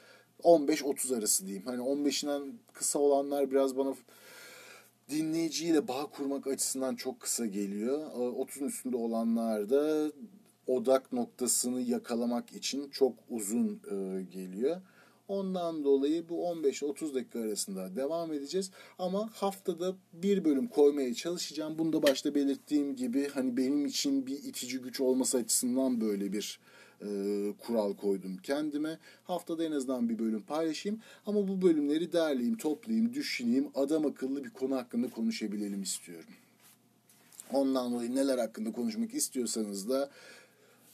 15-30 0.42 1.18
arası 1.18 1.46
diyeyim. 1.46 1.66
Hani 1.66 1.80
15'inden 1.80 2.52
kısa 2.72 2.98
olanlar 2.98 3.50
biraz 3.50 3.76
bana 3.76 3.94
dinleyiciyle 5.08 5.88
bağ 5.88 6.06
kurmak 6.06 6.46
açısından 6.46 6.96
çok 6.96 7.20
kısa 7.20 7.46
geliyor. 7.46 7.98
30'un 8.14 8.68
üstünde 8.68 8.96
olanlar 8.96 9.70
da 9.70 10.12
odak 10.66 11.12
noktasını 11.12 11.80
yakalamak 11.80 12.52
için 12.52 12.90
çok 12.90 13.14
uzun 13.30 13.80
e, 13.90 14.22
geliyor. 14.22 14.80
Ondan 15.28 15.84
dolayı 15.84 16.28
bu 16.28 16.44
15-30 16.44 17.14
dakika 17.14 17.40
arasında 17.40 17.96
devam 17.96 18.32
edeceğiz. 18.32 18.70
Ama 18.98 19.30
haftada 19.34 19.96
bir 20.12 20.44
bölüm 20.44 20.68
koymaya 20.68 21.14
çalışacağım. 21.14 21.78
Bunu 21.78 21.92
da 21.92 22.02
başta 22.02 22.34
belirttiğim 22.34 22.96
gibi 22.96 23.28
hani 23.28 23.56
benim 23.56 23.86
için 23.86 24.26
bir 24.26 24.38
itici 24.44 24.78
güç 24.78 25.00
olması 25.00 25.38
açısından 25.38 26.00
böyle 26.00 26.32
bir 26.32 26.60
e, 27.02 27.08
kural 27.58 27.94
koydum 27.94 28.36
kendime. 28.36 28.98
Haftada 29.24 29.64
en 29.64 29.72
azından 29.72 30.08
bir 30.08 30.18
bölüm 30.18 30.42
paylaşayım. 30.42 31.00
Ama 31.26 31.48
bu 31.48 31.62
bölümleri 31.62 32.12
derleyeyim, 32.12 32.56
toplayayım, 32.56 33.14
düşüneyim. 33.14 33.68
Adam 33.74 34.06
akıllı 34.06 34.44
bir 34.44 34.50
konu 34.50 34.76
hakkında 34.76 35.10
konuşabilelim 35.10 35.82
istiyorum. 35.82 36.30
Ondan 37.52 37.92
dolayı 37.92 38.14
neler 38.14 38.38
hakkında 38.38 38.72
konuşmak 38.72 39.14
istiyorsanız 39.14 39.90
da 39.90 40.10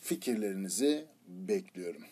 fikirlerinizi 0.01 1.05
bekliyorum. 1.29 2.03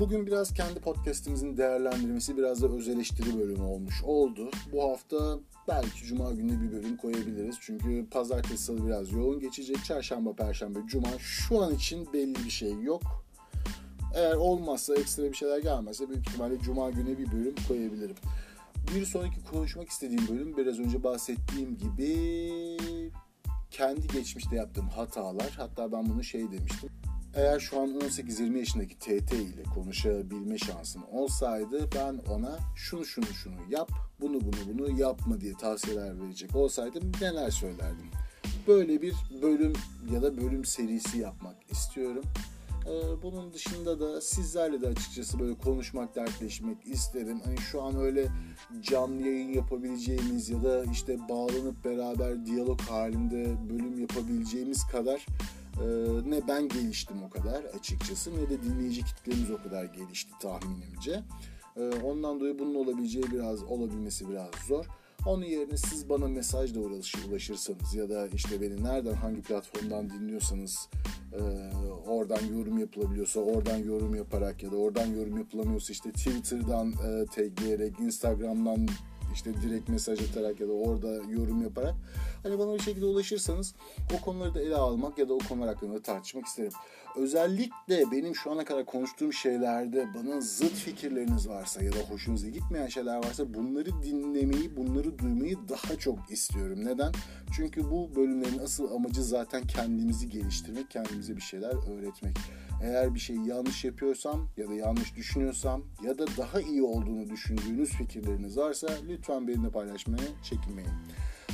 Bugün 0.00 0.26
biraz 0.26 0.54
kendi 0.54 0.80
podcastimizin 0.80 1.56
değerlendirmesi, 1.56 2.36
biraz 2.36 2.62
da 2.62 2.68
öz 2.68 2.88
eleştiri 2.88 3.38
bölümü 3.38 3.62
olmuş 3.62 4.02
oldu. 4.04 4.50
Bu 4.72 4.82
hafta 4.90 5.38
belki 5.68 6.04
cuma 6.04 6.30
günü 6.30 6.62
bir 6.62 6.72
bölüm 6.72 6.96
koyabiliriz. 6.96 7.56
Çünkü 7.60 8.06
pazartesi 8.10 8.64
salı 8.64 8.86
biraz 8.86 9.12
yoğun 9.12 9.40
geçecek. 9.40 9.84
Çarşamba, 9.84 10.32
perşembe, 10.32 10.78
cuma 10.86 11.08
şu 11.18 11.62
an 11.62 11.74
için 11.74 12.12
belli 12.12 12.44
bir 12.44 12.50
şey 12.50 12.82
yok. 12.82 13.02
Eğer 14.14 14.34
olmazsa, 14.34 14.94
ekstra 14.94 15.22
bir 15.22 15.34
şeyler 15.34 15.58
gelmezse 15.58 16.08
büyük 16.08 16.28
ihtimalle 16.28 16.58
cuma 16.58 16.90
günü 16.90 17.18
bir 17.18 17.32
bölüm 17.32 17.54
koyabilirim. 17.68 18.16
Bir 18.94 19.04
sonraki 19.04 19.44
konuşmak 19.52 19.88
istediğim 19.88 20.28
bölüm 20.28 20.56
biraz 20.56 20.78
önce 20.78 21.04
bahsettiğim 21.04 21.78
gibi 21.78 22.78
kendi 23.70 24.08
geçmişte 24.08 24.56
yaptığım 24.56 24.88
hatalar. 24.88 25.50
Hatta 25.56 25.92
ben 25.92 26.08
bunu 26.08 26.24
şey 26.24 26.52
demiştim 26.52 26.90
eğer 27.38 27.60
şu 27.60 27.80
an 27.80 27.88
18-20 27.88 28.58
yaşındaki 28.58 28.98
TT 28.98 29.32
ile 29.32 29.62
konuşabilme 29.74 30.58
şansım 30.58 31.02
olsaydı 31.12 31.88
ben 31.94 32.32
ona 32.32 32.58
şunu 32.76 33.04
şunu 33.04 33.26
şunu 33.26 33.54
yap, 33.70 33.90
bunu 34.20 34.40
bunu 34.40 34.78
bunu 34.78 35.00
yapma 35.00 35.40
diye 35.40 35.54
tavsiyeler 35.54 36.20
verecek 36.20 36.56
olsaydım 36.56 37.12
neler 37.20 37.50
söylerdim. 37.50 38.10
Böyle 38.66 39.02
bir 39.02 39.14
bölüm 39.42 39.72
ya 40.12 40.22
da 40.22 40.36
bölüm 40.36 40.64
serisi 40.64 41.18
yapmak 41.18 41.56
istiyorum. 41.70 42.24
Ee, 42.86 43.22
bunun 43.22 43.52
dışında 43.52 44.00
da 44.00 44.20
sizlerle 44.20 44.80
de 44.80 44.88
açıkçası 44.88 45.38
böyle 45.38 45.54
konuşmak, 45.58 46.16
dertleşmek 46.16 46.78
isterim. 46.86 47.40
Hani 47.44 47.58
şu 47.58 47.82
an 47.82 48.00
öyle 48.00 48.28
canlı 48.82 49.22
yayın 49.22 49.52
yapabileceğimiz 49.52 50.48
ya 50.48 50.62
da 50.62 50.84
işte 50.92 51.28
bağlanıp 51.28 51.84
beraber 51.84 52.46
diyalog 52.46 52.80
halinde 52.80 53.56
bölüm 53.70 54.00
yapabileceğimiz 54.00 54.86
kadar 54.86 55.26
ee, 55.82 56.30
ne 56.30 56.48
ben 56.48 56.68
geliştim 56.68 57.22
o 57.22 57.30
kadar 57.30 57.64
açıkçası 57.64 58.30
ne 58.36 58.50
de 58.50 58.62
dinleyici 58.62 59.04
kitlemiz 59.04 59.50
o 59.50 59.62
kadar 59.62 59.84
gelişti 59.84 60.32
tahminimce. 60.40 61.22
Ee, 61.76 61.90
ondan 62.04 62.40
dolayı 62.40 62.58
bunun 62.58 62.74
olabileceği 62.74 63.24
biraz 63.32 63.62
olabilmesi 63.62 64.28
biraz 64.28 64.50
zor. 64.68 64.84
Onun 65.26 65.44
yerine 65.44 65.76
siz 65.76 66.08
bana 66.08 66.28
mesajla 66.28 66.80
ulaşırsanız 67.28 67.94
ya 67.94 68.08
da 68.10 68.28
işte 68.28 68.60
beni 68.60 68.84
nereden 68.84 69.14
hangi 69.14 69.42
platformdan 69.42 70.10
dinliyorsanız 70.10 70.88
e, 71.32 71.40
oradan 72.06 72.46
yorum 72.56 72.78
yapılabiliyorsa 72.78 73.40
oradan 73.40 73.76
yorum 73.76 74.14
yaparak 74.14 74.62
ya 74.62 74.72
da 74.72 74.76
oradan 74.76 75.06
yorum 75.06 75.38
yapılamıyorsa 75.38 75.92
işte 75.92 76.12
Twitter'dan 76.12 76.92
e, 76.92 77.26
tagleyerek 77.26 78.00
Instagram'dan 78.00 78.88
işte 79.38 79.54
direkt 79.62 79.88
mesaj 79.88 80.30
atarak 80.30 80.60
ya 80.60 80.68
da 80.68 80.72
orada 80.72 81.08
yorum 81.08 81.62
yaparak 81.62 81.94
hani 82.42 82.58
bana 82.58 82.74
bir 82.74 82.82
şekilde 82.82 83.04
ulaşırsanız 83.04 83.74
o 84.18 84.24
konuları 84.24 84.54
da 84.54 84.60
ele 84.60 84.76
almak 84.76 85.18
ya 85.18 85.28
da 85.28 85.34
o 85.34 85.38
konular 85.38 85.68
hakkında 85.68 86.02
tartışmak 86.02 86.46
isterim. 86.46 86.72
Özellikle 87.16 88.10
benim 88.12 88.34
şu 88.34 88.50
ana 88.52 88.64
kadar 88.64 88.84
konuştuğum 88.84 89.32
şeylerde 89.32 90.06
bana 90.14 90.40
zıt 90.40 90.74
fikirleriniz 90.74 91.48
varsa 91.48 91.84
ya 91.84 91.92
da 91.92 91.96
hoşunuza 91.96 92.48
gitmeyen 92.48 92.86
şeyler 92.86 93.16
varsa 93.16 93.54
bunları 93.54 94.02
dinlemeyi, 94.02 94.76
bunları 94.76 95.18
duymayı 95.18 95.56
daha 95.68 95.96
çok 95.96 96.30
istiyorum. 96.30 96.84
Neden? 96.84 97.12
Çünkü 97.56 97.90
bu 97.90 98.16
bölümlerin 98.16 98.58
asıl 98.58 98.94
amacı 98.94 99.24
zaten 99.24 99.66
kendimizi 99.66 100.28
geliştirmek, 100.28 100.90
kendimize 100.90 101.36
bir 101.36 101.42
şeyler 101.42 101.98
öğretmek. 101.98 102.36
Eğer 102.82 103.14
bir 103.14 103.20
şeyi 103.20 103.46
yanlış 103.46 103.84
yapıyorsam 103.84 104.48
ya 104.56 104.68
da 104.68 104.74
yanlış 104.74 105.16
düşünüyorsam 105.16 105.82
ya 106.04 106.18
da 106.18 106.26
daha 106.36 106.60
iyi 106.60 106.82
olduğunu 106.82 107.30
düşündüğünüz 107.30 107.90
fikirleriniz 107.90 108.56
varsa 108.56 108.88
lütfen 109.08 109.48
benimle 109.48 109.70
paylaşmaya 109.70 110.28
çekinmeyin. 110.42 110.90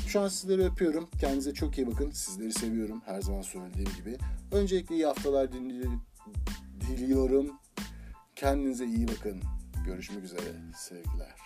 Şu 0.06 0.20
an 0.20 0.28
sizleri 0.28 0.64
öpüyorum. 0.64 1.08
Kendinize 1.20 1.54
çok 1.54 1.78
iyi 1.78 1.86
bakın. 1.86 2.10
Sizleri 2.10 2.52
seviyorum. 2.52 3.02
Her 3.06 3.20
zaman 3.20 3.42
söylediğim 3.42 3.90
gibi. 3.96 4.18
Öncelikle 4.52 4.94
iyi 4.94 5.06
haftalar 5.06 5.48
diliyorum. 6.80 7.52
Kendinize 8.36 8.86
iyi 8.86 9.08
bakın. 9.08 9.42
Görüşmek 9.86 10.24
üzere. 10.24 10.52
Sevgiler. 10.76 11.43